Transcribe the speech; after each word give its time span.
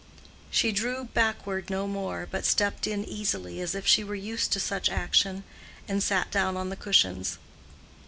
She 0.49 0.71
drew 0.71 1.03
backward 1.03 1.69
no 1.69 1.85
more, 1.85 2.27
but 2.31 2.43
stepped 2.43 2.87
in 2.87 3.05
easily, 3.05 3.61
as 3.61 3.75
if 3.75 3.85
she 3.85 4.03
were 4.03 4.15
used 4.15 4.51
to 4.53 4.59
such 4.59 4.89
action, 4.89 5.43
and 5.87 6.01
sat 6.01 6.31
down 6.31 6.57
on 6.57 6.69
the 6.71 6.75
cushions. 6.75 7.37